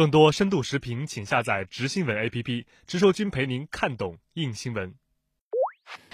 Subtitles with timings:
[0.00, 4.94] 更多深度视频，请下载执新闻 APP，直说君陪您看懂硬新闻。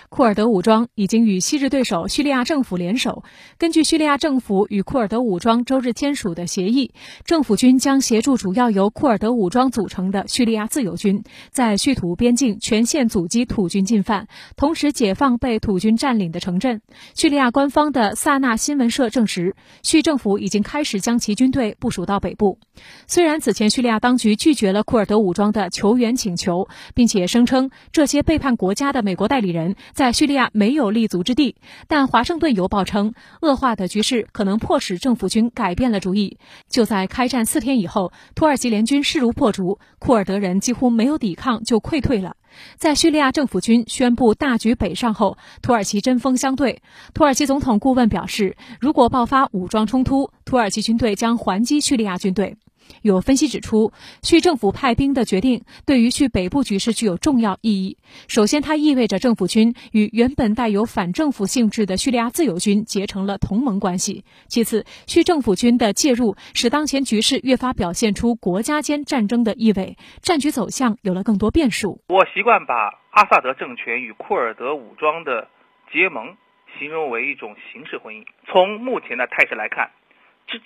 [0.08, 3.24] 库尔德武装已经与昔日对手叙利亚政府联手。
[3.58, 6.92] 根据叙利亚政府与库尔德武装周日签署的协议，
[7.24, 16.80] 政府军将协助主要由库尔德武装组成的叙利亚自由军，在叙土边境全线阻击土军进犯，同时解放被土军占领的城镇。
[17.14, 22.58] 叙利亚官方的萨那新闻社证实，叙政府已经开始将其军队部署到北部。
[23.06, 29.74] 虽然此前叙利亚当局拒绝了库尔德武装的求援请求，并且声称这些背叛国家的美国代理人。
[29.96, 31.56] 在叙利亚没有立足之地，
[31.88, 36.36] 但华盛顿邮报称，恶化的局势可能迫使政府军改变了主意。
[36.68, 42.36] 就在开战四天以后，土耳其联军势如破竹，库尔德人几乎没有抵抗就溃退了。
[42.76, 46.82] 在叙利亚政府军宣布大举北上后，土耳其针锋相对。
[47.14, 52.58] 土耳其总统顾问表示，如果爆发武装冲突，土耳其军队将还击叙利亚军队。
[53.06, 53.92] 有分析指出，
[54.22, 57.96] 叙政府派兵的决定对于叙北部局势具有重要意义。
[58.28, 64.24] 首先，它意味着政府军与原本带有反政府性质的叙利亚自由军结成了同盟关系。
[64.48, 72.00] 其次，叙政府军的介入使当前局势越发表现出国家间战争的意味，战局走向有了更多变数。
[72.08, 72.74] 我习惯把
[73.10, 75.48] 阿萨德政权与库尔德武装的
[75.92, 76.36] 结盟
[76.78, 78.24] 形容为一种形式婚姻。
[78.46, 79.90] 从目前的态势来看，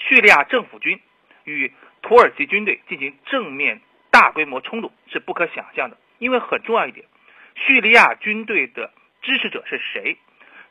[0.09, 0.99] 叙利亚政府军
[1.45, 1.73] 与
[2.11, 3.81] 土耳其军队进行正面
[4.11, 7.07] 大规模冲突是不可想象的，因为很重要一点，
[7.55, 8.91] 叙利亚军队的
[9.23, 10.17] 支持者是谁？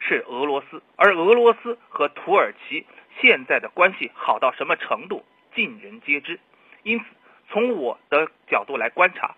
[0.01, 2.85] 是俄罗斯，而俄罗斯和土耳其
[3.21, 5.23] 现在的关系好到什么程度，
[5.55, 6.41] 尽人皆知。
[6.83, 7.05] 因此，
[7.47, 9.37] 从我的角度来观察，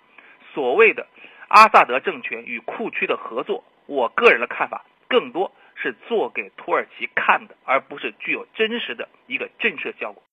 [0.56, 1.06] 所谓的
[1.50, 10.24] 阿萨德政权与库区的合作，我个人的看法更多是做给土耳其看的，而不是具有真实的一个震慑效果。